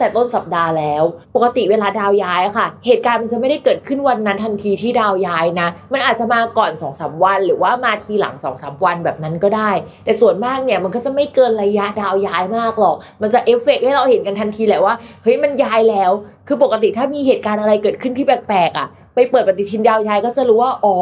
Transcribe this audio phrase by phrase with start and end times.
[0.00, 1.02] แต่ต้นสัปดาห์แล้ว
[1.34, 9.70] ปกติเวลาดาวย้ายค่ะ เหตุการณ์มันจะไม่ได้เกิดขึ้นวันนั้นทันทีที่ดาวย้ายนะ มันอาจจะมาก่อน2อสวัน หรือว่ามาทีหลัง2อสวันแบบนั้นก็ได้
[10.04, 16.10] แต่ส่วนมากเนี่ยมันก็จะไม่เกินระยะดาวย้ายมากหรอก มันจะเอฟเฟกให้เราเห็นกันทันทีแหละว่าเฮ้ยมันย้ายแล้ว
[16.46, 20.96] คือปกติถ้ามีเหตุการณ์อะไรเกิดขึ้นที่แปลกๆอะไปเปิดปฏิทินดาวย้ายก็จะรู้ว่าอ๋อ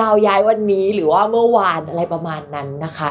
[0.00, 3.10] ดาวย้ายวันนี้หรือว่าเมื่อวานอะไรประมาณนั้นนะคะ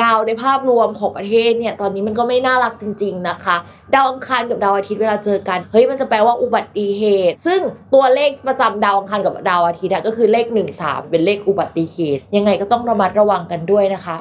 [0.00, 3.56] ดาวในภาพรวมของประเทศเนี่ยตอนนี้มันก็ไม่น่ารักจริง ๆนะคะ
[3.94, 7.60] ดาวอังคารกับดาวอาทิตย์เวลาเจอกันเฮ้ยมันจะแปลว่าอุบัติเหตุ ซึ่ง
[7.94, 14.16] ตัวเลขประจำดาวอังคารกับดาวอาทิตย์ก็คือเลข 1 3 เป็นเลขอุบัติเหตุ ยังไงก็ต้องระมัดระวังกันด้วยนะคะ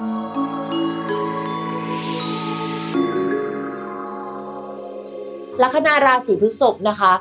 [5.63, 7.13] ลัคนาราศีพฤษภนะคะ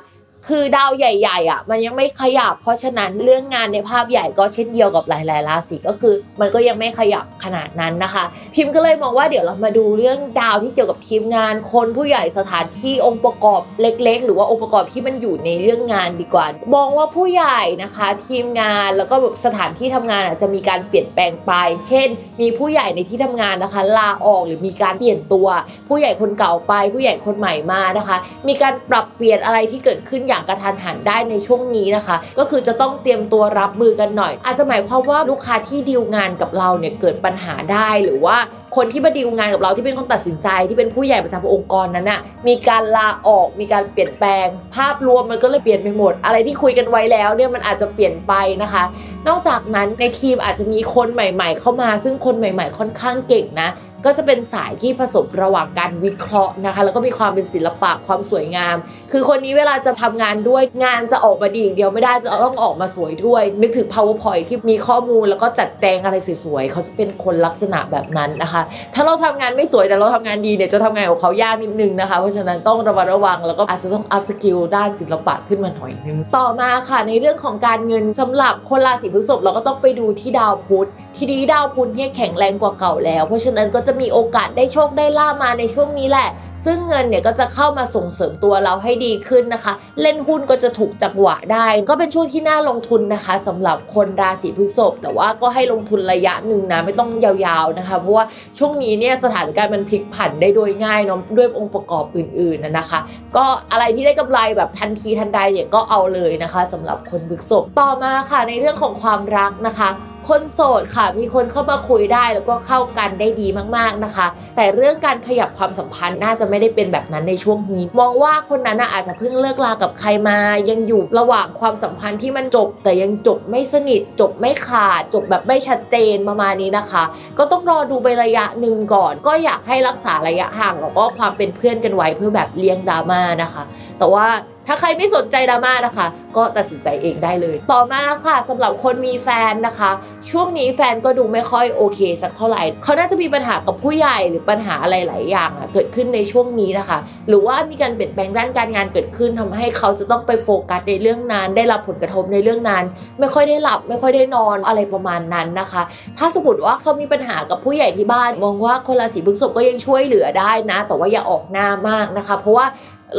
[0.47, 8.25] คือดาวใหญ่ๆอะมันยังไม่ขยับ เพราะฉะนั้นเรื่องงานในภาพใหญ่ก็เช่นเดียวกับหลายๆราศีก็คือ มันก็ยังไม่ขยับขนาดนั้นนะคะ
[8.55, 21.53] พิมพ์ก็เลยมองว่าเดี๋ยวเรามาดูเรื่องดาวที่เกี่ยวกับทีมงาน คนผู้ใหญ่สถานที่องค์ประกอบเล็ก ๆ หรือว่าองค์ประกอบที่มันอยู่ในเรื่องงานดีกว่า มองว่าผู้ใหญ่นะคะ ทีมงานแล้วก็แบบสถานที่ทำงานอะจะมีการเปลี่ยนแปลงไป
[21.89, 22.09] เช่น
[22.41, 25.49] มีผู้ใหญ่ในที่ทำงานนะคะลาออกหรือมีการเปลี่ยนตัว
[25.89, 28.17] ผู้ใหญ่คนเก่าไป ผู้ใหญ่คนใหม่มานะคะ
[28.49, 38.37] มีการปรับเปลี่ยนอะไรที่เกิดขึ้นอย่างกระทันหันได้ในช่วงนี้นะคะ ก็คือจะต้องเตรียมตัวรับมือกันหน่อย อาจจะหมายความว่าลูกค้าที่ดีลงานกับเราเนี่ยเกิดปัญหาได้หรือว่า
[38.77, 48.33] คนที่มาดีลงานกับเราที่เป็นคนตัดสินใจที่เป็นผู้ใหญ่ประจำองค์กรนั้นน่ะมีการลาออกมีการเปลี่ยนแปลง ภาพรวมมันก็เลยเปลี่ยนไปหมด อะไรที่คุยกันไว้แล้วเนี่ยมันอาจจะเปลี่ยนไป
[48.63, 48.85] นะคะ
[49.29, 53.71] นอกจากนั้นในทีมอาจจะมีคนใหม่ ๆ เข้ามา ซึ่งคนใหม่ ๆ ค่อนข้างเก่งนะ
[54.05, 58.77] ก็จะเป็นสายที่ผสมระหว่างการวิเคราะห์นะคะ แล้วก็มีความเป็นศิลปะความสวยงาม
[59.13, 68.58] คือคนนี้เวลาจะทำงานด้วยงานจะออกมาดีอย่างเดียวไม่ได้จะต้องออกมาสวยด้วย นึกถึง powerpoint ที่มีข้อมูลแล้วก็จัดแจงอะไรสวยๆเขาจะเป็นคนลักษณะแบบนั้นนะคะ
[68.95, 86.29] ถ้าเราทำงานไม่สวยแต่เราทำงานดีเนี่ยจะทำงานกับเขายากนิดนึงนะคะ เพราะฉะนั้นต้องระมัดระวังแล้วก็อาจจะต้อง upskill ด้านศิลปะขึ้นมาหน่อยนึงต่อมาค่ะในเรื่องของการเงินสำหรับคนราศีพฤษภเราก็ต้องไปดูที่ดาวพุธทีนี้ดาวพุธเนี่ยแข็งแรงกว่าเก่าแล้ว เพราะฉะนั้นก็จะมีโอกาสได้โชคได้ลาบมาในช่วงนี้แหละ
[86.65, 89.73] ซึ่งเงินเนี่ยก็จะเข้ามาส่งเสริมตัวเราให้ดีขึ้นนะคะ
[90.03, 98.25] เล่นหุ้นก็จะถูกจังหวะได้ ก็เป็นช่วงที่น่าลงทุนนะคะสำหรับคนราศีพฤษภแต่ว่าก็ให้ลงทุนระยะหนึ่งนะไม่ต้องยาวๆนะคะ เพราะว่า
[98.59, 103.01] ช่วงนี้เนี่ยสถานการณ์มันพลิกผันได้โดยง่ายเนาะด้วยองค์ประกอบอื่นๆนะนะคะ
[103.37, 109.89] ก็อะไรที่ได้กำไรแบบทันทีทันใดเนี่ยก็เอาเลยนะคะสำหรับคนพฤษภต่อมาค่ะในเรื่องของความรักนะคะ
[110.29, 114.27] คนโสดค่ะ มีคนเข้ามาคุยได้แล้วก็เข้ากันได้ดีมากๆนะคะ
[114.57, 120.39] แต่เรื่องการขยับความสัมพันธ์น่าจะไม่ได้เป็นแบบนั้นในช่วงนี้ มองว่าคนนั้นน่ะอาจจะเพิ่งเลิกลากับใครมา
[120.71, 127.05] ยังอยู่ระหว่างความสัมพันธ์ที่มันจบ แต่ยังจบไม่สนิท จบไม่ขาด จบแบบไม่ชัดเจนประมาณนี้นะคะ
[127.39, 133.63] ก็ต้องรอดูไประยะหนึ่งก่อน ก็อยากให้รักษาระยะห่างแล้วก็ความเป็นเพื่อนกันไว้เพื่อแบบเลี่ยงดราม่านะคะ
[133.99, 134.27] แต่ว่า
[134.67, 139.91] ถ้าใครไม่สนใจดราม่านะคะก็ตัดสินใจเองได้เลย ต่อมาค่ะสำหรับคนมีแฟนนะคะ
[140.31, 146.99] ช่วงนี้แฟนก็ดูไม่ค่อยโอเค สักเท่าไหร่เขาน่าจะมีปัญหากับผู้ใหญ่หรือปัญหาอะไรหลายอย่างอะเกิดขึ้นในช่วงนี้นะคะ
[147.29, 152.85] หรือว่ามีการเปลี่ยนแปลงด้านการงานเกิดขึ้นทำให้เขาจะต้องไปโฟกัสในเรื่องงานได้รับผลกระทบในเรื่องงาน
[153.21, 155.83] ไม่ค่อยได้หลับ ไม่ค่อยได้นอนอะไรประมาณนั้นนะคะ
[156.19, 162.67] ถ้าสมมติว่าเขามีปัญหากับผู้ใหญ่ที่บ้าน มองว่าคนราศีพฤษภก็ยังช่วยเหลือได้นะ แต่ว่าอย่าออกหน้ามากนะคะ เพราะว่า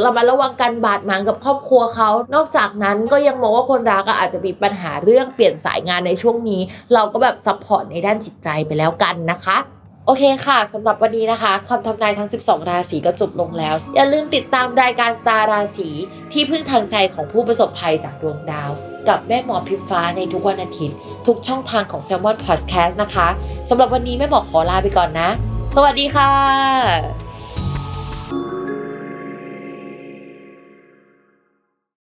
[0.00, 6.60] เรามาระวังการบาดหมางกับครอบครัวเขา นอกจากนั้นก็ยังมองว่าคนรักอาจจะมีปัญหาเรื่องเปลี่ยนสายงานในช่วงนี้
[6.94, 9.58] เราก็แบบ support ในด้านจิตใจไปแล้วกันนะคะ
[10.06, 15.88] โอเคค่ะ สำหรับวันนี้นะคะคำทำนายทั้ง 12 ราศีก็จบลงแล้ว อย่าลืมติดตามรายการสตาร์ราศี
[16.32, 18.70] ที่พึ่งทางใจของผู้ประสบภัยจากดวงดาว
[19.08, 23.28] กับแม่หมอพิมฟ้าในทุกวันอาทิตย์ ทุกช่องทางของ Salmon Podcast นะคะ
[23.68, 25.28] สำหรับวันนี้แม่หมอขอลาไปก่อนนะ
[25.76, 27.19] สวัสดีค่ะ